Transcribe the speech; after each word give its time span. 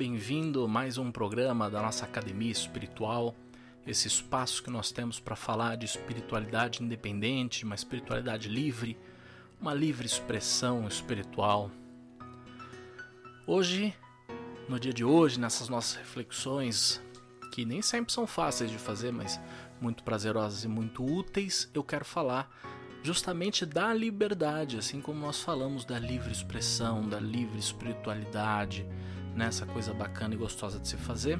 Bem-vindo 0.00 0.64
a 0.64 0.66
mais 0.66 0.96
um 0.96 1.12
programa 1.12 1.68
da 1.68 1.82
nossa 1.82 2.06
Academia 2.06 2.50
Espiritual, 2.50 3.34
esse 3.86 4.08
espaço 4.08 4.62
que 4.62 4.70
nós 4.70 4.90
temos 4.90 5.20
para 5.20 5.36
falar 5.36 5.76
de 5.76 5.84
espiritualidade 5.84 6.82
independente, 6.82 7.66
uma 7.66 7.74
espiritualidade 7.74 8.48
livre, 8.48 8.96
uma 9.60 9.74
livre 9.74 10.06
expressão 10.06 10.88
espiritual. 10.88 11.70
Hoje, 13.46 13.94
no 14.66 14.80
dia 14.80 14.94
de 14.94 15.04
hoje, 15.04 15.38
nessas 15.38 15.68
nossas 15.68 15.96
reflexões, 15.96 16.98
que 17.52 17.66
nem 17.66 17.82
sempre 17.82 18.10
são 18.10 18.26
fáceis 18.26 18.70
de 18.70 18.78
fazer, 18.78 19.12
mas 19.12 19.38
muito 19.82 20.02
prazerosas 20.02 20.64
e 20.64 20.68
muito 20.68 21.04
úteis, 21.04 21.70
eu 21.74 21.84
quero 21.84 22.06
falar 22.06 22.50
justamente 23.02 23.66
da 23.66 23.92
liberdade, 23.92 24.78
assim 24.78 24.98
como 24.98 25.20
nós 25.20 25.42
falamos 25.42 25.84
da 25.84 25.98
livre 25.98 26.32
expressão, 26.32 27.06
da 27.06 27.20
livre 27.20 27.58
espiritualidade, 27.58 28.86
nessa 29.34 29.64
né, 29.64 29.72
coisa 29.72 29.92
bacana 29.92 30.34
e 30.34 30.38
gostosa 30.38 30.78
de 30.78 30.88
se 30.88 30.96
fazer. 30.96 31.38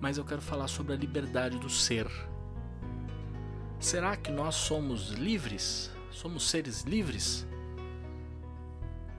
Mas 0.00 0.18
eu 0.18 0.24
quero 0.24 0.42
falar 0.42 0.68
sobre 0.68 0.92
a 0.92 0.96
liberdade 0.96 1.58
do 1.58 1.70
ser. 1.70 2.06
Será 3.78 4.16
que 4.16 4.30
nós 4.30 4.54
somos 4.54 5.10
livres? 5.10 5.90
Somos 6.10 6.48
seres 6.48 6.82
livres? 6.82 7.46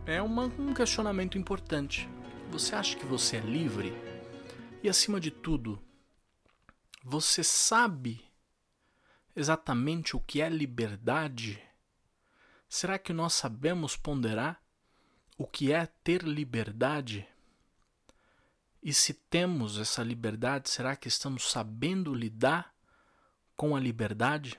É 0.06 0.22
uma, 0.22 0.46
um 0.46 0.74
questionamento 0.74 1.38
importante. 1.38 2.10
Você 2.52 2.74
acha 2.74 2.96
que 2.96 3.06
você 3.06 3.38
é 3.38 3.42
livre? 3.42 3.94
E 4.82 4.90
acima 4.90 5.20
de 5.20 5.32
tudo, 5.32 5.82
você 7.04 7.44
sabe 7.44 8.24
exatamente 9.36 10.16
o 10.16 10.20
que 10.20 10.42
é 10.42 10.50
liberdade? 10.50 11.62
Será 12.70 12.98
que 12.98 13.14
nós 13.14 13.34
sabemos 13.34 13.96
ponderar 13.96 14.62
o 15.38 15.46
que 15.46 15.72
é 15.72 15.86
ter 15.86 16.24
liberdade? 16.24 17.28
E 18.88 18.94
se 18.94 19.14
temos 19.14 19.78
essa 19.78 20.02
liberdade, 20.02 20.70
será 20.70 20.96
que 20.96 21.10
estamos 21.10 21.52
sabendo 21.52 22.14
lidar 22.14 22.74
com 23.54 23.76
a 23.76 23.80
liberdade? 23.82 24.58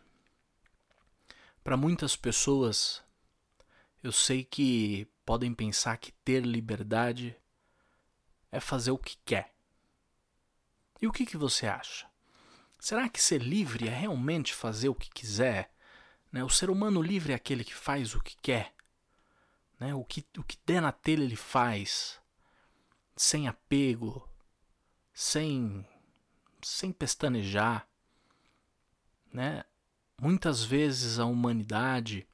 Para 1.65 1.79
muitas 1.79 2.15
pessoas, 2.15 3.03
eu 4.03 4.13
sei 4.13 4.45
que 4.45 5.09
podem 5.25 5.55
pensar 5.55 5.97
que 5.97 6.13
ter 6.13 6.45
liberdade 6.45 7.35
é 8.53 8.61
fazer 8.61 8.91
o 8.91 8.99
que 8.99 9.17
quer. 9.25 9.55
E 11.01 11.07
o 11.07 11.13
que, 11.13 11.25
que 11.25 11.39
você 11.39 11.67
acha? 11.67 12.07
Será 12.79 13.09
que 13.09 13.23
ser 13.23 13.41
livre 13.41 13.89
é 13.89 13.95
realmente 13.95 14.53
fazer 14.53 14.91
o 14.91 14.95
que 14.95 15.09
quiser? 15.09 15.73
Né? 16.31 16.45
O 16.45 16.51
ser 16.51 16.69
humano 16.69 17.01
livre 17.01 17.33
é 17.33 17.35
aquele 17.35 17.65
que 17.65 17.75
faz 17.75 18.15
o 18.15 18.21
que 18.21 18.37
quer. 18.43 18.75
Né? 19.81 19.95
O, 19.95 20.05
que, 20.05 20.23
o 20.37 20.45
que 20.45 20.59
der 20.67 20.83
na 20.83 20.93
telha 20.93 21.25
ele 21.25 21.35
faz, 21.35 22.21
sem 23.19 23.47
apego, 23.47 24.27
sem, 25.13 25.87
sem 26.63 26.93
pestanejar. 26.93 27.87
Né? 29.33 29.63
Muitas 30.19 30.65
vezes 30.65 31.19
a 31.19 31.27
humanidade, 31.27 32.27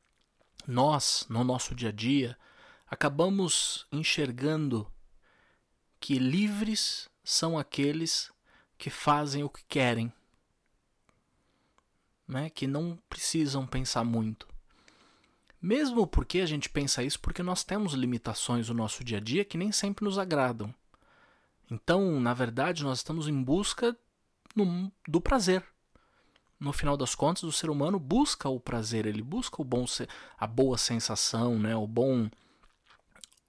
nós, 0.66 1.26
no 1.28 1.42
nosso 1.42 1.74
dia 1.74 1.88
a 1.88 1.92
dia, 1.92 2.38
acabamos 2.86 3.86
enxergando 3.90 4.88
que 5.98 6.18
livres 6.18 7.08
são 7.24 7.58
aqueles 7.58 8.30
que 8.78 8.90
fazem 8.90 9.42
o 9.42 9.48
que 9.48 9.64
querem 9.64 10.12
né, 12.26 12.50
que 12.50 12.66
não 12.66 12.98
precisam 13.08 13.66
pensar 13.66 14.04
muito. 14.04 14.48
Mesmo 15.64 16.06
porque 16.06 16.40
a 16.40 16.46
gente 16.46 16.68
pensa 16.68 17.02
isso 17.02 17.18
porque 17.18 17.42
nós 17.42 17.64
temos 17.64 17.94
limitações 17.94 18.68
no 18.68 18.74
nosso 18.74 19.02
dia 19.02 19.16
a 19.16 19.20
dia 19.20 19.46
que 19.46 19.56
nem 19.56 19.72
sempre 19.72 20.04
nos 20.04 20.18
agradam. 20.18 20.74
Então, 21.70 22.20
na 22.20 22.34
verdade, 22.34 22.84
nós 22.84 22.98
estamos 22.98 23.28
em 23.28 23.42
busca 23.42 23.96
no, 24.54 24.92
do 25.08 25.22
prazer. 25.22 25.64
No 26.60 26.70
final 26.70 26.98
das 26.98 27.14
contas, 27.14 27.44
o 27.44 27.50
ser 27.50 27.70
humano 27.70 27.98
busca 27.98 28.46
o 28.46 28.60
prazer, 28.60 29.06
ele 29.06 29.22
busca 29.22 29.62
o 29.62 29.64
bom, 29.64 29.86
a 30.38 30.46
boa 30.46 30.76
sensação, 30.76 31.58
né, 31.58 31.74
o 31.74 31.86
bom 31.86 32.28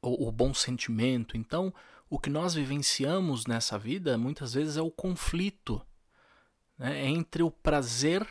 o, 0.01 0.29
o 0.29 0.31
bom 0.31 0.53
sentimento. 0.53 1.35
Então, 1.35 1.73
o 2.09 2.17
que 2.17 2.29
nós 2.29 2.53
vivenciamos 2.53 3.45
nessa 3.45 3.77
vida 3.77 4.17
muitas 4.17 4.53
vezes 4.53 4.77
é 4.77 4.81
o 4.81 4.89
conflito 4.89 5.81
né, 6.77 7.07
entre 7.07 7.43
o 7.43 7.51
prazer 7.51 8.25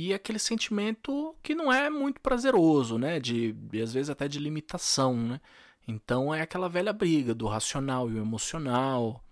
e 0.00 0.14
aquele 0.14 0.38
sentimento 0.38 1.34
que 1.42 1.56
não 1.56 1.72
é 1.72 1.90
muito 1.90 2.20
prazeroso, 2.20 2.96
né? 2.98 3.18
De, 3.18 3.52
às 3.82 3.92
vezes 3.92 4.08
até 4.08 4.28
de 4.28 4.38
limitação, 4.38 5.16
né? 5.16 5.40
Então 5.88 6.32
é 6.32 6.40
aquela 6.40 6.68
velha 6.68 6.92
briga 6.92 7.34
do 7.34 7.48
racional 7.48 8.08
e 8.08 8.14
o 8.14 8.18
emocional 8.18 9.24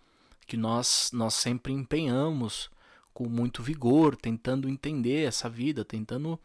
que 0.45 0.57
nós 0.57 1.11
nós 1.13 1.35
sempre 1.35 1.73
empenhamos 1.73 2.69
com 3.15 3.29
muito 3.29 3.63
vigor, 3.63 4.17
tentando 4.17 4.69
entender 4.69 5.25
essa 5.29 5.49
vida, 5.49 5.85
tentando, 5.85 6.37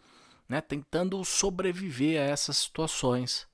né, 0.47 0.61
tentando 0.61 1.25
sobreviver 1.25 2.21
a 2.21 2.25
essas 2.25 2.59
situações. 2.59 3.47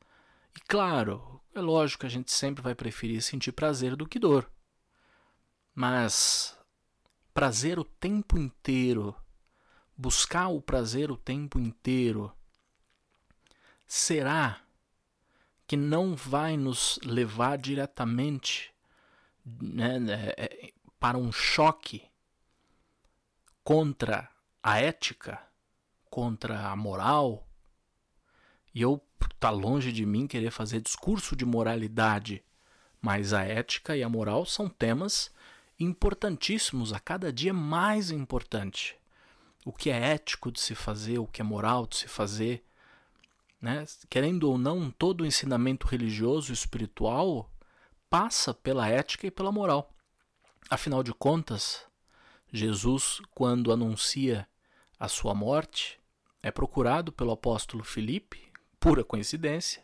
E 0.54 0.60
claro, 0.68 1.40
é 1.56 1.62
lógico 1.62 2.02
que 2.02 2.08
a 2.08 2.10
gente 2.10 2.30
sempre 2.30 2.62
vai 2.62 2.76
preferir 2.76 3.22
sentir 3.22 3.54
prazer 3.54 3.96
do 3.96 4.06
que 4.06 4.20
dor. 4.20 4.52
Mas 5.74 6.58
prazer 7.34 7.80
o 7.80 7.86
tempo 7.86 8.38
inteiro 8.38 9.16
buscar 9.98 10.50
o 10.50 10.62
prazer 10.62 11.10
o 11.10 11.18
tempo 11.18 11.60
inteiro, 11.60 12.32
será 13.88 14.62
que 15.66 15.76
não 15.76 16.16
vai 16.16 16.56
nos 16.56 17.00
levar 17.04 17.58
diretamente 17.58 18.72
né, 19.44 20.00
né 20.00 20.34
é, 20.38 20.74
para 21.00 21.18
um 21.18 21.32
choque 21.32 22.06
contra 23.64 24.30
a 24.62 24.80
ética, 24.80 25.42
contra 26.10 26.70
a 26.70 26.76
moral? 26.76 27.48
E 28.74 28.82
eu 28.82 29.04
tá 29.40 29.50
longe 29.50 29.92
de 29.92 30.06
mim 30.06 30.28
querer 30.28 30.52
fazer 30.52 30.82
discurso 30.82 31.36
de 31.36 31.46
moralidade, 31.46 32.44
mas 33.02 33.34
a 33.34 33.44
ética 33.44 33.96
e 33.96 34.04
a 34.04 34.10
moral 34.10 34.46
são 34.46 34.68
temas 34.68 35.32
importantíssimos, 35.80 36.92
a 36.92 37.00
cada 37.00 37.32
dia 37.32 37.54
mais 37.54 38.10
importante 38.10 38.98
o 39.68 39.74
que 39.74 39.90
é 39.90 40.14
ético 40.14 40.50
de 40.50 40.62
se 40.62 40.74
fazer, 40.74 41.20
o 41.20 41.28
que 41.28 41.42
é 41.42 41.44
moral 41.44 41.86
de 41.86 41.98
se 41.98 42.08
fazer. 42.08 42.64
Né? 43.62 43.84
Querendo 44.10 44.50
ou 44.50 44.58
não, 44.58 44.90
todo 44.90 45.22
o 45.22 45.26
ensinamento 45.26 45.86
religioso 45.88 46.52
e 46.52 46.54
espiritual 46.54 47.52
passa 48.10 48.54
pela 48.54 48.88
ética 48.88 49.28
e 49.28 49.32
pela 49.32 49.52
moral. 49.52 49.94
Afinal 50.70 51.04
de 51.04 51.14
contas, 51.14 51.86
Jesus, 52.50 53.20
quando 53.36 53.74
anuncia 53.74 54.48
a 54.98 55.10
sua 55.10 55.36
morte, 55.36 56.00
é 56.42 56.50
procurado 56.50 57.12
pelo 57.12 57.32
apóstolo 57.32 57.84
Filipe, 57.84 58.50
pura 58.80 59.04
coincidência, 59.04 59.84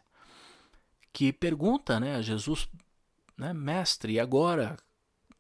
que 1.11 1.33
pergunta 1.33 1.99
né, 1.99 2.15
a 2.15 2.21
Jesus, 2.21 2.69
né, 3.37 3.51
mestre, 3.51 4.13
e 4.13 4.19
agora? 4.21 4.77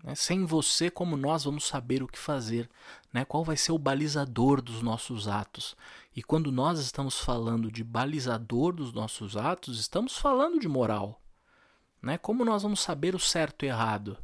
Né? 0.03 0.13
Sem 0.13 0.45
você, 0.45 0.91
como 0.91 1.15
nós 1.15 1.45
vamos 1.45 1.65
saber 1.65 2.03
o 2.03 2.07
que 2.07 2.19
fazer? 2.19 2.69
Né? 3.11 3.23
Qual 3.23 3.43
vai 3.43 3.55
ser 3.55 3.71
o 3.71 3.77
balizador 3.77 4.61
dos 4.61 4.81
nossos 4.81 5.27
atos? 5.27 5.75
E 6.15 6.21
quando 6.21 6.51
nós 6.51 6.79
estamos 6.79 7.19
falando 7.19 7.71
de 7.71 7.83
balizador 7.83 8.73
dos 8.73 8.91
nossos 8.91 9.37
atos, 9.37 9.79
estamos 9.79 10.17
falando 10.17 10.59
de 10.59 10.67
moral. 10.67 11.21
Né? 12.01 12.17
Como 12.17 12.43
nós 12.43 12.63
vamos 12.63 12.81
saber 12.81 13.15
o 13.15 13.19
certo 13.19 13.63
e 13.63 13.69
errado? 13.69 14.17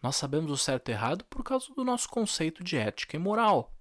Nós 0.00 0.14
sabemos 0.14 0.50
o 0.52 0.56
certo 0.56 0.90
e 0.90 0.92
errado 0.92 1.24
por 1.24 1.42
causa 1.42 1.74
do 1.74 1.84
nosso 1.84 2.08
conceito 2.08 2.62
de 2.62 2.76
ética 2.76 3.16
e 3.16 3.18
moral. 3.18 3.72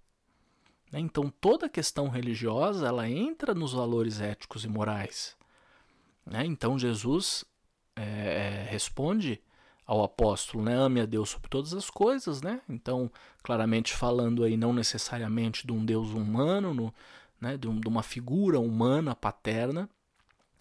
Né? 0.91 0.99
Então 0.99 1.29
toda 1.29 1.69
questão 1.69 2.09
religiosa 2.09 2.87
ela 2.87 3.07
entra 3.07 3.53
nos 3.53 3.73
valores 3.73 4.19
éticos 4.19 4.65
e 4.65 4.67
morais. 4.67 5.37
Né? 6.25 6.43
Então 6.45 6.79
Jesus 6.79 7.45
é, 7.95 8.65
responde 8.69 9.41
ao 9.85 10.03
apóstolo, 10.03 10.63
né? 10.63 10.75
Ame 10.75 11.01
a 11.01 11.05
Deus 11.05 11.29
sobre 11.29 11.49
todas 11.49 11.73
as 11.73 11.89
coisas, 11.89 12.41
né? 12.41 12.61
Então, 12.67 13.11
claramente 13.43 13.93
falando 13.93 14.43
aí 14.43 14.57
não 14.57 14.73
necessariamente 14.73 15.65
de 15.65 15.71
um 15.71 15.85
Deus 15.85 16.09
humano, 16.09 16.73
no, 16.73 16.93
né? 17.39 17.57
de, 17.57 17.67
um, 17.67 17.79
de 17.79 17.87
uma 17.87 18.01
figura 18.01 18.59
humana 18.59 19.15
paterna, 19.15 19.89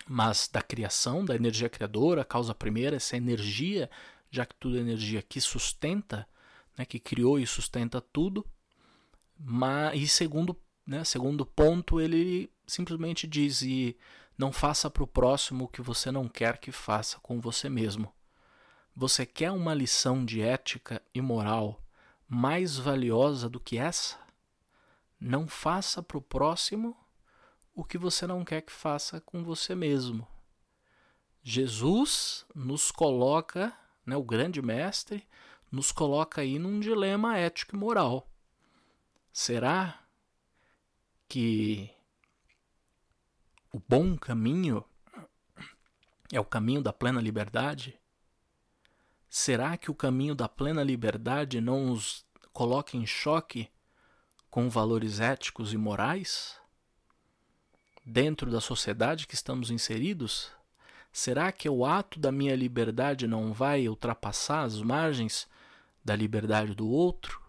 mas 0.07 0.49
da 0.53 0.61
criação, 0.61 1.25
da 1.25 1.35
energia 1.35 1.69
criadora, 1.69 2.21
a 2.21 2.25
causa 2.25 2.55
primeira, 2.55 2.97
essa 2.97 3.17
energia, 3.17 3.91
já 4.31 4.45
que 4.45 4.55
tudo 4.57 4.77
é 4.77 4.81
energia 4.81 5.23
que 5.23 5.41
sustenta, 5.41 6.29
né? 6.77 6.85
que 6.85 6.99
criou 6.99 7.39
e 7.39 7.47
sustenta 7.47 8.01
tudo. 8.01 8.45
Mas, 9.39 9.99
e 9.99 10.07
segundo, 10.07 10.55
né? 10.87 11.03
segundo 11.05 11.47
ponto, 11.47 11.99
ele 11.99 12.51
simplesmente 12.67 13.27
diz: 13.27 13.63
e 13.63 13.97
não 14.37 14.53
faça 14.53 14.91
para 14.91 15.03
o 15.03 15.07
próximo 15.07 15.65
o 15.65 15.69
que 15.69 15.81
você 15.81 16.11
não 16.11 16.29
quer 16.29 16.59
que 16.59 16.71
faça 16.71 17.19
com 17.23 17.41
você 17.41 17.71
mesmo. 17.71 18.13
Você 18.97 19.27
quer 19.27 19.51
uma 19.51 19.75
lição 19.75 20.25
de 20.25 20.41
ética 20.41 21.03
e 21.13 21.21
moral 21.21 21.83
mais 22.29 22.79
valiosa 22.79 23.49
do 23.49 23.59
que 23.59 23.77
essa? 23.77 24.17
Não 25.19 25.49
faça 25.49 26.01
para 26.01 26.17
o 26.17 26.23
próximo 26.23 26.97
o 27.75 27.83
que 27.83 27.99
você 27.99 28.25
não 28.25 28.45
quer 28.45 28.63
que 28.63 28.71
faça 28.71 29.21
com 29.21 29.43
você 29.43 29.75
mesmo. 29.75 30.29
Jesus 31.43 32.47
nos 32.55 32.93
coloca 32.93 33.77
né, 34.07 34.17
o 34.17 34.23
grande 34.23 34.63
mestre, 34.63 35.27
nos 35.73 35.91
coloca 35.91 36.43
aí 36.43 36.57
num 36.57 36.79
dilema 36.79 37.37
ético 37.37 37.75
e 37.75 37.79
moral. 37.79 38.31
Será 39.33 40.05
que 41.29 41.91
o 43.73 43.81
bom 43.89 44.17
caminho 44.17 44.85
é 46.33 46.39
o 46.39 46.45
caminho 46.45 46.81
da 46.81 46.93
plena 46.93 47.21
liberdade? 47.21 47.99
Será 49.37 49.77
que 49.77 49.91
o 49.91 49.95
caminho 49.97 50.33
da 50.33 50.49
plena 50.49 50.85
liberdade 50.85 51.61
não 51.61 51.87
nos 51.87 52.25
coloca 52.53 52.97
em 52.97 53.05
choque 53.05 53.69
com 54.49 54.71
valores 54.71 55.19
éticos 55.19 55.73
e 55.73 55.77
morais? 55.77 56.57
Dentro 58.07 58.49
da 58.49 58.61
sociedade 58.61 59.27
que 59.27 59.35
estamos 59.35 59.73
inseridos? 59.73 60.53
Será 61.13 61.51
que 61.51 61.69
o 61.69 61.85
ato 61.85 62.21
da 62.21 62.31
minha 62.31 62.55
liberdade 62.55 63.27
não 63.27 63.53
vai 63.53 63.89
ultrapassar 63.89 64.63
as 64.63 64.81
margens 64.81 65.49
da 66.05 66.15
liberdade 66.15 66.73
do 66.73 66.89
outro? 66.89 67.43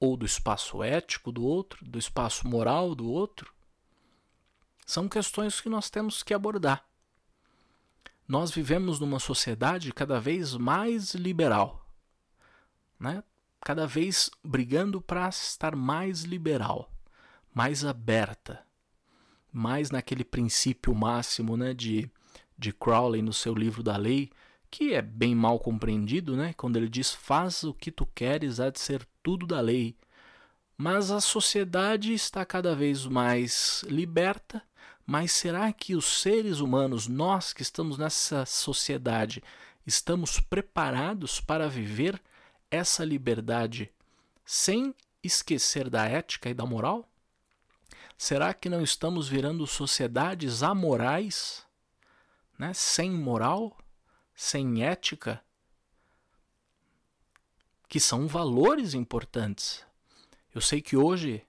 Ou 0.00 0.16
do 0.16 0.24
espaço 0.24 0.82
ético 0.82 1.30
do 1.30 1.44
outro, 1.44 1.84
do 1.84 1.98
espaço 1.98 2.48
moral 2.48 2.94
do 2.94 3.06
outro? 3.06 3.52
São 4.86 5.10
questões 5.10 5.60
que 5.60 5.68
nós 5.68 5.90
temos 5.90 6.22
que 6.22 6.32
abordar. 6.32 6.88
Nós 8.26 8.50
vivemos 8.50 8.98
numa 8.98 9.18
sociedade 9.18 9.92
cada 9.92 10.18
vez 10.18 10.54
mais 10.54 11.14
liberal, 11.14 11.86
né? 12.98 13.22
cada 13.60 13.86
vez 13.86 14.30
brigando 14.42 15.00
para 15.00 15.28
estar 15.28 15.74
mais 15.74 16.22
liberal, 16.22 16.92
mais 17.52 17.84
aberta, 17.84 18.64
mais 19.52 19.90
naquele 19.90 20.24
princípio 20.24 20.94
máximo 20.94 21.56
né, 21.56 21.72
de, 21.72 22.10
de 22.58 22.72
Crowley 22.72 23.22
no 23.22 23.32
seu 23.32 23.54
livro 23.54 23.82
da 23.82 23.96
lei, 23.96 24.30
que 24.70 24.92
é 24.92 25.00
bem 25.00 25.34
mal 25.34 25.58
compreendido, 25.60 26.36
né? 26.36 26.52
Quando 26.54 26.76
ele 26.76 26.88
diz: 26.88 27.12
Faz 27.12 27.62
o 27.62 27.72
que 27.72 27.92
tu 27.92 28.04
queres, 28.04 28.58
há 28.58 28.70
de 28.70 28.80
ser 28.80 29.06
tudo 29.22 29.46
da 29.46 29.60
lei. 29.60 29.96
Mas 30.76 31.12
a 31.12 31.20
sociedade 31.20 32.12
está 32.12 32.44
cada 32.44 32.74
vez 32.74 33.06
mais 33.06 33.84
liberta. 33.88 34.60
Mas 35.06 35.32
será 35.32 35.72
que 35.72 35.94
os 35.94 36.20
seres 36.20 36.60
humanos, 36.60 37.06
nós 37.06 37.52
que 37.52 37.62
estamos 37.62 37.98
nessa 37.98 38.46
sociedade, 38.46 39.42
estamos 39.86 40.40
preparados 40.40 41.40
para 41.40 41.68
viver 41.68 42.20
essa 42.70 43.04
liberdade 43.04 43.92
sem 44.44 44.94
esquecer 45.22 45.90
da 45.90 46.06
ética 46.06 46.48
e 46.48 46.54
da 46.54 46.64
moral? 46.64 47.08
Será 48.16 48.54
que 48.54 48.68
não 48.68 48.82
estamos 48.82 49.28
virando 49.28 49.66
sociedades 49.66 50.62
amorais, 50.62 51.66
né? 52.58 52.72
sem 52.72 53.10
moral? 53.10 53.76
sem 54.34 54.84
ética, 54.84 55.42
que 57.88 58.00
são 58.00 58.26
valores 58.26 58.94
importantes. 58.94 59.84
Eu 60.54 60.60
sei 60.60 60.82
que 60.82 60.96
hoje, 60.96 61.46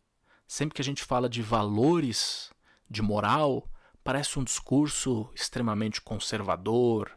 sempre 0.48 0.76
que 0.76 0.82
a 0.82 0.86
gente 0.86 1.04
fala 1.04 1.28
de 1.28 1.42
valores, 1.42 2.52
de 2.90 3.02
moral, 3.02 3.68
parece 4.04 4.38
um 4.40 4.44
discurso 4.44 5.30
extremamente 5.34 6.02
conservador. 6.02 7.12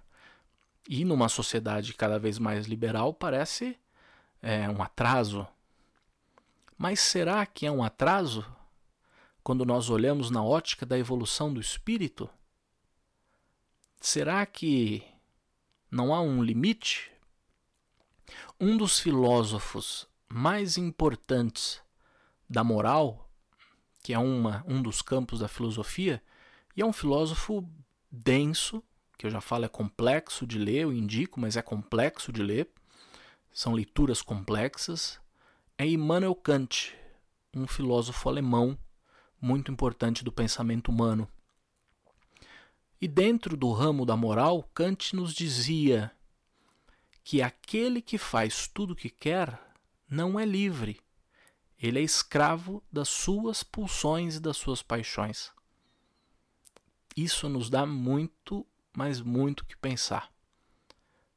E 0.88 1.04
numa 1.04 1.28
sociedade 1.28 1.92
cada 1.94 2.18
vez 2.18 2.38
mais 2.38 2.66
liberal, 2.66 3.12
parece 3.12 3.78
é, 4.40 4.68
um 4.68 4.82
atraso. 4.82 5.46
Mas 6.76 7.00
será 7.00 7.44
que 7.44 7.66
é 7.66 7.70
um 7.70 7.82
atraso 7.82 8.46
quando 9.42 9.64
nós 9.64 9.90
olhamos 9.90 10.30
na 10.30 10.42
ótica 10.42 10.86
da 10.86 10.98
evolução 10.98 11.52
do 11.52 11.60
espírito? 11.60 12.28
Será 14.00 14.46
que 14.46 15.02
não 15.90 16.14
há 16.14 16.20
um 16.20 16.42
limite? 16.42 17.10
Um 18.60 18.76
dos 18.76 19.00
filósofos 19.00 20.06
mais 20.28 20.76
importantes 20.78 21.82
da 22.48 22.62
moral, 22.62 23.27
que 24.02 24.12
é 24.12 24.18
uma, 24.18 24.64
um 24.66 24.80
dos 24.80 25.02
campos 25.02 25.40
da 25.40 25.48
filosofia, 25.48 26.22
e 26.76 26.82
é 26.82 26.86
um 26.86 26.92
filósofo 26.92 27.68
denso, 28.10 28.82
que 29.16 29.26
eu 29.26 29.30
já 29.30 29.40
falo 29.40 29.64
é 29.64 29.68
complexo 29.68 30.46
de 30.46 30.58
ler, 30.58 30.82
eu 30.82 30.92
indico, 30.92 31.40
mas 31.40 31.56
é 31.56 31.62
complexo 31.62 32.32
de 32.32 32.42
ler, 32.42 32.68
são 33.52 33.72
leituras 33.72 34.22
complexas, 34.22 35.20
é 35.76 35.86
Immanuel 35.86 36.34
Kant, 36.34 36.94
um 37.54 37.66
filósofo 37.66 38.28
alemão 38.28 38.78
muito 39.40 39.70
importante 39.70 40.24
do 40.24 40.32
pensamento 40.32 40.88
humano. 40.88 41.28
E 43.00 43.06
dentro 43.06 43.56
do 43.56 43.72
ramo 43.72 44.04
da 44.04 44.16
moral, 44.16 44.68
Kant 44.74 45.14
nos 45.14 45.32
dizia 45.32 46.10
que 47.22 47.42
aquele 47.42 48.00
que 48.00 48.18
faz 48.18 48.66
tudo 48.66 48.92
o 48.92 48.96
que 48.96 49.10
quer 49.10 49.60
não 50.08 50.38
é 50.38 50.44
livre. 50.44 51.00
Ele 51.80 52.00
é 52.00 52.02
escravo 52.02 52.82
das 52.90 53.08
suas 53.08 53.62
pulsões 53.62 54.36
e 54.36 54.40
das 54.40 54.56
suas 54.56 54.82
paixões. 54.82 55.52
Isso 57.16 57.48
nos 57.48 57.70
dá 57.70 57.86
muito, 57.86 58.66
mas 58.96 59.20
muito 59.20 59.64
que 59.64 59.76
pensar. 59.76 60.32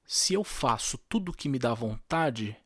Se 0.05 0.33
eu 0.33 0.43
faço 0.43 0.97
tudo 0.97 1.29
o 1.29 1.33
que 1.33 1.47
me 1.47 1.59
dá 1.59 1.73
vontade, 1.73 2.57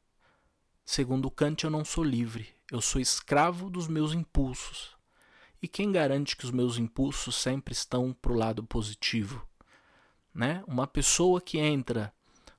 segundo 0.85 1.29
Kant, 1.29 1.63
eu 1.63 1.69
não 1.69 1.85
sou 1.85 2.03
livre. 2.03 2.55
Eu 2.71 2.81
sou 2.81 2.99
escravo 2.99 3.69
dos 3.69 3.87
meus 3.87 4.13
impulsos. 4.13 4.95
E 5.61 5.67
quem 5.67 5.91
garante 5.91 6.35
que 6.35 6.45
os 6.45 6.51
meus 6.51 6.77
impulsos 6.77 7.35
sempre 7.35 7.73
estão 7.73 8.13
para 8.13 8.31
o 8.31 8.35
lado 8.35 8.63
positivo? 8.63 9.47
Né? 10.33 10.63
Uma 10.67 10.87
pessoa 10.87 11.39
que 11.39 11.57
entra 11.57 12.13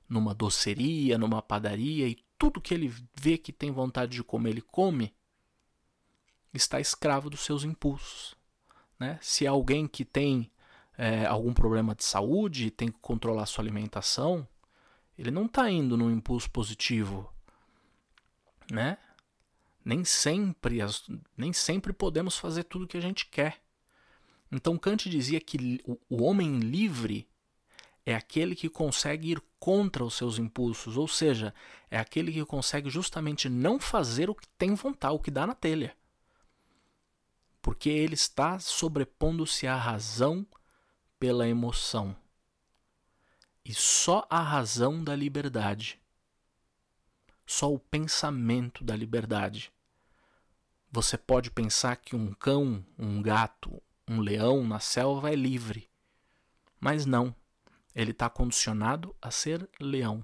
numa 0.07 0.33
doceria, 0.33 1.17
numa 1.17 1.41
padaria 1.41 2.07
e 2.07 2.17
tudo 2.37 2.61
que 2.61 2.73
ele 2.73 2.93
vê 3.15 3.37
que 3.37 3.51
tem 3.51 3.71
vontade 3.71 4.13
de 4.13 4.23
comer, 4.23 4.51
ele 4.51 4.61
come, 4.61 5.13
está 6.53 6.79
escravo 6.79 7.29
dos 7.29 7.41
seus 7.41 7.63
impulsos. 7.63 8.35
Né? 8.99 9.19
Se 9.21 9.45
é 9.45 9.49
alguém 9.49 9.87
que 9.87 10.03
tem 10.03 10.51
é, 10.97 11.25
algum 11.25 11.53
problema 11.53 11.93
de 11.93 12.03
saúde 12.03 12.71
tem 12.71 12.91
que 12.91 12.99
controlar 12.99 13.45
sua 13.45 13.63
alimentação, 13.63 14.47
ele 15.17 15.31
não 15.31 15.45
está 15.45 15.69
indo 15.69 15.97
num 15.97 16.11
impulso 16.11 16.49
positivo. 16.49 17.31
Né? 18.71 18.97
nem 19.87 20.03
sempre, 20.03 20.81
as, 20.81 21.09
nem 21.37 21.53
sempre 21.53 21.93
podemos 21.93 22.37
fazer 22.37 22.65
tudo 22.65 22.83
o 22.83 22.87
que 22.87 22.97
a 22.97 23.01
gente 23.01 23.25
quer. 23.27 23.61
Então 24.51 24.77
Kant 24.77 25.09
dizia 25.09 25.39
que 25.39 25.81
o 26.09 26.23
homem 26.23 26.59
livre 26.59 27.25
é 28.09 28.15
aquele 28.15 28.55
que 28.55 28.69
consegue 28.69 29.31
ir 29.31 29.43
contra 29.59 30.01
os 30.01 30.13
seus 30.13 30.39
impulsos, 30.39 30.95
ou 30.95 31.09
seja, 31.09 31.53
é 31.91 31.99
aquele 31.99 32.31
que 32.31 32.45
consegue 32.45 32.89
justamente 32.89 33.49
não 33.49 33.81
fazer 33.81 34.29
o 34.29 34.35
que 34.35 34.47
tem 34.57 34.73
vontade, 34.75 35.13
o 35.13 35.19
que 35.19 35.29
dá 35.29 35.45
na 35.45 35.53
telha. 35.53 35.93
Porque 37.61 37.89
ele 37.89 38.13
está 38.13 38.59
sobrepondo-se 38.59 39.67
à 39.67 39.75
razão 39.75 40.47
pela 41.19 41.49
emoção. 41.49 42.15
E 43.65 43.73
só 43.73 44.25
a 44.29 44.39
razão 44.39 45.03
da 45.03 45.13
liberdade, 45.13 45.99
só 47.45 47.73
o 47.73 47.77
pensamento 47.77 48.85
da 48.85 48.95
liberdade 48.95 49.69
você 50.89 51.17
pode 51.17 51.51
pensar 51.51 51.97
que 51.97 52.15
um 52.15 52.33
cão, 52.33 52.85
um 52.97 53.21
gato, 53.21 53.83
um 54.07 54.21
leão 54.21 54.65
na 54.65 54.79
selva 54.79 55.29
é 55.29 55.35
livre. 55.35 55.89
Mas 56.79 57.05
não. 57.05 57.35
Ele 57.97 58.11
está 58.11 58.29
condicionado 58.29 59.15
a 59.19 59.31
ser 59.31 59.67
leão. 59.79 60.23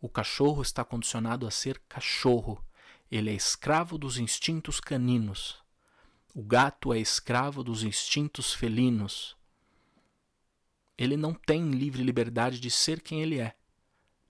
O 0.00 0.08
cachorro 0.08 0.62
está 0.62 0.82
condicionado 0.82 1.46
a 1.46 1.50
ser 1.50 1.78
cachorro. 1.86 2.64
Ele 3.10 3.28
é 3.28 3.34
escravo 3.34 3.98
dos 3.98 4.16
instintos 4.16 4.80
caninos. 4.80 5.62
O 6.34 6.42
gato 6.42 6.94
é 6.94 6.98
escravo 6.98 7.62
dos 7.62 7.82
instintos 7.82 8.54
felinos. 8.54 9.36
Ele 10.96 11.14
não 11.14 11.34
tem 11.34 11.70
livre 11.72 12.02
liberdade 12.02 12.58
de 12.58 12.70
ser 12.70 13.02
quem 13.02 13.20
ele 13.20 13.38
é. 13.38 13.54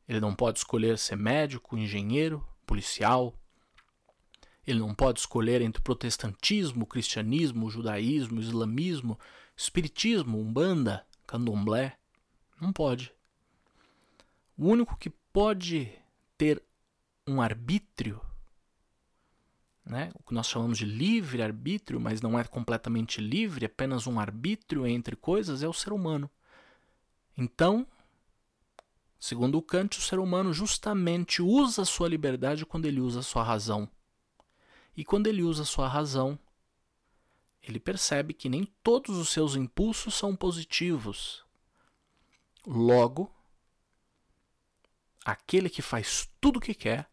Ele 0.09 0.19
não 0.19 0.35
pode 0.35 0.59
escolher 0.59 0.99
ser 0.99 1.17
médico, 1.17 1.79
engenheiro, 1.79 2.45
policial, 2.67 3.39
ele 4.67 4.81
não 4.81 4.95
pode 4.95 5.21
escolher 5.21 5.61
entre 5.61 5.81
protestantismo, 5.81 6.87
cristianismo, 6.87 7.71
judaísmo, 7.71 8.41
islamismo, 8.41 9.19
espiritismo, 9.57 10.41
umbanda, 10.41 11.07
candomblé. 11.25 11.99
Não 12.63 12.73
pode. 12.73 13.13
O 14.57 14.69
único 14.69 14.97
que 14.97 15.11
pode 15.11 15.93
ter 16.39 16.63
um 17.27 17.43
arbítrio, 17.43 18.21
né? 19.85 20.13
o 20.15 20.23
que 20.23 20.33
nós 20.33 20.47
chamamos 20.47 20.79
de 20.79 20.85
livre 20.85 21.43
arbítrio, 21.43 21.99
mas 21.99 22.23
não 22.23 22.39
é 22.39 22.45
completamente 22.45 23.21
livre, 23.21 23.67
apenas 23.67 24.07
um 24.07 24.21
arbítrio 24.21 24.87
entre 24.87 25.17
coisas, 25.17 25.65
é 25.65 25.69
o 25.69 25.73
ser 25.73 25.93
humano. 25.93 26.31
Então, 27.37 27.85
segundo 29.19 29.61
Kant, 29.61 29.99
o 29.99 30.01
ser 30.03 30.21
humano 30.21 30.53
justamente 30.53 31.43
usa 31.43 31.83
a 31.83 31.85
sua 31.85 32.09
liberdade 32.09 32.65
quando 32.65 32.87
ele 32.87 33.01
usa 33.01 33.19
a 33.19 33.25
sua 33.25 33.43
razão. 33.43 33.91
E 34.97 35.05
quando 35.05 35.27
ele 35.27 35.43
usa 35.43 35.65
sua 35.65 35.89
razão, 35.89 36.39
ele 37.61 37.81
percebe 37.81 38.33
que 38.33 38.49
nem 38.49 38.65
todos 38.85 39.17
os 39.17 39.31
seus 39.31 39.57
impulsos 39.57 40.15
são 40.15 40.37
positivos. 40.37 41.42
Logo, 42.65 43.29
aquele 45.25 45.69
que 45.69 45.83
faz 45.83 46.29
tudo 46.41 46.59
o 46.59 46.61
que 46.61 46.75
quer 46.75 47.11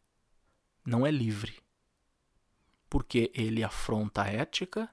não 0.86 1.08
é 1.08 1.10
livre, 1.10 1.58
porque 2.88 3.32
ele 3.34 3.64
afronta 3.64 4.22
a 4.22 4.28
ética 4.28 4.88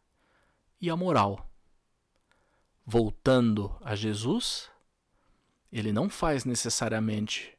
e 0.81 0.89
a 0.89 0.97
moral. 0.97 1.51
Voltando 2.87 3.77
a 3.83 3.95
Jesus, 3.95 4.71
ele 5.71 5.93
não 5.93 6.09
faz 6.09 6.47
necessariamente 6.47 7.55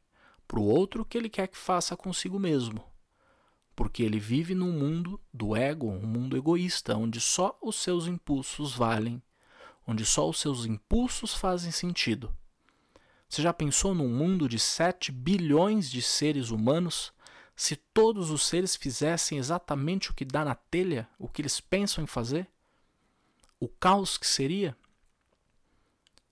para 0.48 0.60
o 0.60 0.66
outro 0.66 1.04
o 1.04 1.06
que 1.06 1.20
ele 1.20 1.30
quer 1.30 1.48
que 1.48 1.58
faça 1.58 1.96
consigo 1.96 2.40
mesmo, 2.40 2.84
porque 3.76 4.02
ele 4.02 4.20
vive 4.20 4.56
num 4.56 4.72
mundo 4.72 5.22
do 5.32 5.56
ego, 5.56 5.88
um 5.88 6.08
mundo 6.08 6.36
egoísta, 6.36 6.98
onde 6.98 7.22
só 7.22 7.56
os 7.62 7.76
seus 7.76 8.08
impulsos 8.08 8.74
valem, 8.74 9.22
onde 9.86 10.04
só 10.04 10.28
os 10.28 10.40
seus 10.40 10.66
impulsos 10.66 11.36
fazem 11.36 11.72
sentido. 11.72 12.36
Você 13.30 13.42
já 13.42 13.54
pensou 13.54 13.94
num 13.94 14.08
mundo 14.08 14.48
de 14.48 14.58
7 14.58 15.12
bilhões 15.12 15.92
de 15.92 16.02
seres 16.02 16.50
humanos? 16.50 17.14
Se 17.56 17.76
todos 17.76 18.30
os 18.30 18.46
seres 18.46 18.76
fizessem 18.76 19.38
exatamente 19.38 20.12
o 20.12 20.14
que 20.14 20.24
dá 20.24 20.46
na 20.46 20.56
telha, 20.56 21.10
o 21.20 21.28
que 21.28 21.42
eles 21.42 21.60
pensam 21.60 22.04
em 22.04 22.08
fazer? 22.08 22.48
O 23.60 23.68
caos 23.68 24.18
que 24.18 24.28
seria? 24.28 24.78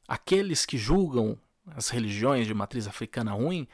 Aqueles 0.07 0.65
que 0.65 0.77
julgam 0.77 1.37
as 1.67 1.89
religiões 1.89 2.45
de 2.45 2.53
matriz 2.53 2.87
africana 2.87 3.33
ruim 3.33 3.67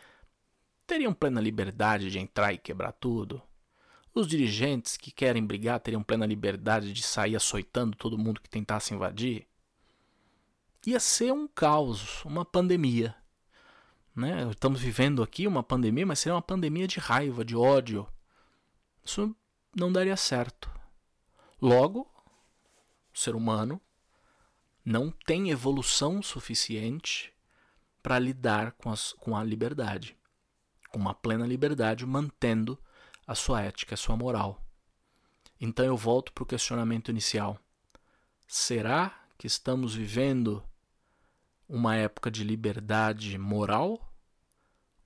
teriam 0.87 1.13
plena 1.13 1.41
liberdade 1.41 2.09
de 2.09 2.19
entrar 2.19 2.53
e 2.53 2.57
quebrar 2.57 2.93
tudo. 2.93 3.41
Os 4.13 4.27
dirigentes 4.27 4.97
que 4.97 5.11
querem 5.11 5.45
brigar 5.45 5.79
teriam 5.79 6.03
plena 6.03 6.25
liberdade 6.25 6.91
de 6.91 7.03
sair 7.03 7.35
açoitando 7.35 7.95
todo 7.95 8.17
mundo 8.17 8.41
que 8.41 8.49
tentasse 8.49 8.93
invadir 8.93 9.47
ia 10.85 10.99
ser 10.99 11.31
um 11.31 11.47
caos, 11.47 12.23
uma 12.25 12.43
pandemia. 12.43 13.15
Né? 14.15 14.49
Estamos 14.49 14.81
vivendo 14.81 15.21
aqui 15.21 15.47
uma 15.47 15.63
pandemia, 15.63 16.05
mas 16.05 16.19
seria 16.19 16.35
uma 16.35 16.41
pandemia 16.41 16.87
de 16.87 16.99
raiva, 16.99 17.45
de 17.45 17.55
ódio. 17.55 18.07
Isso 19.03 19.35
não 19.75 19.91
daria 19.91 20.17
certo. 20.17 20.69
Logo, 21.61 22.01
o 23.13 23.17
ser 23.17 23.35
humano 23.35 23.79
não 24.83 25.11
tem 25.11 25.51
evolução 25.51 26.21
suficiente 26.21 27.31
para 28.01 28.17
lidar 28.17 28.71
com, 28.73 28.89
as, 28.89 29.13
com 29.13 29.37
a 29.37 29.43
liberdade, 29.43 30.17
com 30.89 30.97
uma 30.97 31.13
plena 31.13 31.45
liberdade, 31.45 32.05
mantendo 32.05 32.77
a 33.27 33.35
sua 33.35 33.61
ética, 33.61 33.93
a 33.93 33.97
sua 33.97 34.17
moral. 34.17 34.59
Então 35.59 35.85
eu 35.85 35.95
volto 35.95 36.33
para 36.33 36.43
o 36.43 36.47
questionamento 36.47 37.11
inicial. 37.11 37.59
Será 38.47 39.23
que 39.37 39.45
estamos 39.45 39.93
vivendo 39.93 40.63
uma 41.73 41.95
época 41.95 42.29
de 42.29 42.43
liberdade 42.43 43.37
moral 43.37 44.13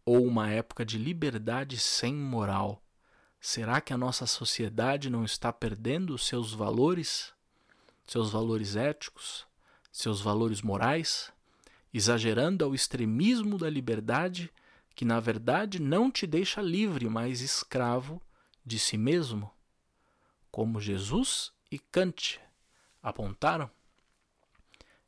ou 0.04 0.26
uma 0.26 0.50
época 0.50 0.84
de 0.84 0.98
liberdade 0.98 1.78
sem 1.78 2.12
moral? 2.16 2.82
Será 3.40 3.80
que 3.80 3.94
a 3.94 3.98
nossa 3.98 4.26
sociedade 4.26 5.08
não 5.08 5.24
está 5.24 5.54
perdendo 5.54 6.18
seus 6.18 6.54
valores, 6.54 7.32
seus 8.08 8.32
valores 8.32 8.76
éticos, 8.76 9.46
seus 9.92 10.20
valores 10.20 10.64
morais, 10.64 11.32
exagerando 11.94 12.66
ao 12.66 12.74
extremismo 12.74 13.60
da 13.60 13.70
liberdade 13.70 14.52
que 14.96 15.06
na 15.06 15.20
verdade 15.20 15.80
não 15.80 16.10
te 16.10 16.26
deixa 16.26 16.64
livre, 16.64 17.08
mas 17.08 17.42
escravo 17.42 18.20
de 18.66 18.80
si 18.80 18.98
mesmo, 18.98 19.52
como 20.50 20.82
Jesus 20.82 21.52
e 21.70 21.78
Kant 21.78 22.40
apontaram? 23.04 23.70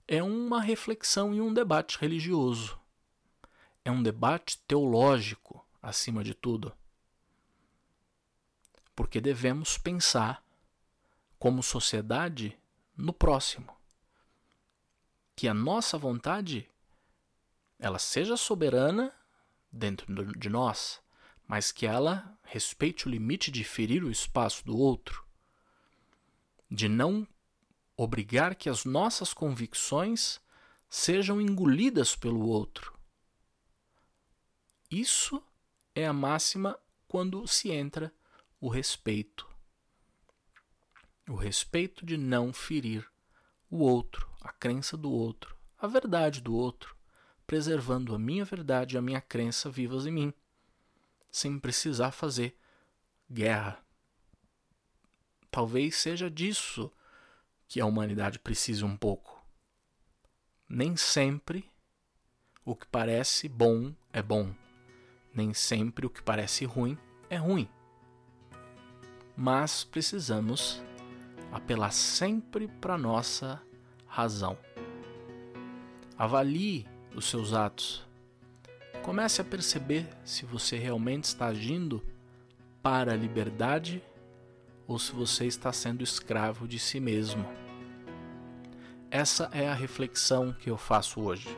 É 0.07 0.23
uma 0.23 0.61
reflexão 0.61 1.33
e 1.33 1.41
um 1.41 1.53
debate 1.53 1.97
religioso. 1.97 2.79
É 3.83 3.91
um 3.91 4.01
debate 4.01 4.57
teológico, 4.59 5.65
acima 5.81 6.23
de 6.23 6.33
tudo. 6.33 6.73
Porque 8.95 9.19
devemos 9.19 9.77
pensar, 9.77 10.43
como 11.37 11.61
sociedade, 11.61 12.57
no 12.95 13.11
próximo. 13.11 13.75
Que 15.35 15.47
a 15.47 15.53
nossa 15.53 15.97
vontade 15.97 16.69
ela 17.77 17.99
seja 17.99 18.35
soberana 18.35 19.13
dentro 19.71 20.07
de 20.37 20.49
nós, 20.49 21.01
mas 21.47 21.71
que 21.71 21.85
ela 21.85 22.37
respeite 22.43 23.07
o 23.07 23.11
limite 23.11 23.51
de 23.51 23.63
ferir 23.63 24.03
o 24.03 24.11
espaço 24.11 24.65
do 24.65 24.75
outro, 24.75 25.23
de 26.71 26.87
não 26.87 27.27
obrigar 27.97 28.53
que 28.53 28.69
as 28.69 28.85
nossas 28.85 29.33
convicções 29.33 30.39
sejam 30.87 31.41
engolidas 31.41 32.15
pelo 32.15 32.47
outro. 32.47 32.95
Isso 34.89 35.43
é 35.95 36.05
a 36.05 36.13
máxima 36.13 36.79
quando 37.07 37.45
se 37.47 37.71
entra 37.71 38.13
o 38.61 38.69
respeito. 38.69 39.47
O 41.27 41.35
respeito 41.35 42.05
de 42.05 42.15
não 42.15 42.53
ferir 42.53 43.05
o 43.69 43.79
outro, 43.79 44.29
a 44.39 44.53
crença 44.53 44.95
do 44.95 45.11
outro, 45.11 45.57
a 45.77 45.87
verdade 45.87 46.39
do 46.39 46.55
outro, 46.55 46.95
preservando 47.45 48.13
a 48.13 48.19
minha 48.19 48.45
verdade 48.45 48.95
e 48.95 48.97
a 48.97 49.01
minha 49.01 49.19
crença 49.19 49.69
vivas 49.69 50.05
em 50.05 50.11
mim, 50.11 50.33
sem 51.29 51.59
precisar 51.59 52.11
fazer 52.11 52.57
guerra. 53.29 53.83
Talvez 55.51 55.95
seja 55.97 56.29
disso 56.29 56.91
que 57.67 57.81
a 57.81 57.85
humanidade 57.85 58.39
precise 58.39 58.83
um 58.83 58.95
pouco. 58.95 59.45
Nem 60.69 60.95
sempre 60.95 61.69
o 62.65 62.75
que 62.75 62.87
parece 62.87 63.47
bom 63.47 63.93
é 64.11 64.21
bom. 64.21 64.53
Nem 65.33 65.53
sempre 65.53 66.05
o 66.05 66.09
que 66.09 66.21
parece 66.21 66.65
ruim 66.65 66.97
é 67.29 67.37
ruim. 67.37 67.69
Mas 69.35 69.83
precisamos 69.83 70.81
apelar 71.51 71.91
sempre 71.91 72.67
para 72.67 72.97
nossa 72.97 73.61
razão. 74.05 74.57
Avalie 76.17 76.87
os 77.15 77.25
seus 77.25 77.53
atos. 77.53 78.05
Comece 79.03 79.41
a 79.41 79.45
perceber 79.45 80.09
se 80.25 80.45
você 80.45 80.77
realmente 80.77 81.25
está 81.25 81.47
agindo 81.47 82.03
para 82.81 83.13
a 83.13 83.15
liberdade 83.15 84.03
ou 84.87 84.97
se 84.97 85.11
você 85.11 85.45
está 85.45 85.73
sendo 85.73 86.03
escravo 86.03 86.67
de 86.67 86.79
si 86.79 86.99
mesmo. 86.99 87.45
Essa 89.11 89.49
é 89.51 89.67
a 89.67 89.73
reflexão 89.73 90.53
que 90.53 90.69
eu 90.69 90.77
faço 90.77 91.21
hoje. 91.21 91.49